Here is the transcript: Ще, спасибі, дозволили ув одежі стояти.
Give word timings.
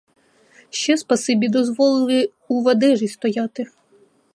Ще, 0.69 0.97
спасибі, 0.97 1.47
дозволили 1.49 2.29
ув 2.47 2.65
одежі 2.67 3.07
стояти. 3.07 3.65